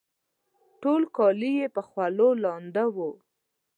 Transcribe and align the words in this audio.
ټول 0.81 1.01
کالي 1.17 1.51
یې 1.59 1.67
په 1.75 1.81
خولو 1.87 2.27
لانده 2.43 2.85
وه 2.95 3.09